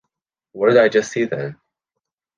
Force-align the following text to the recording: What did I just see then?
What 0.53 0.69
did 0.69 0.77
I 0.79 0.89
just 0.89 1.11
see 1.11 1.25
then? 1.25 1.59